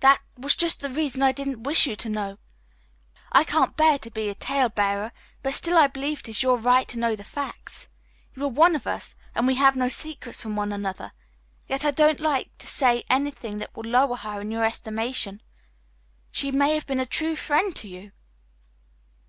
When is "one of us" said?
8.48-9.14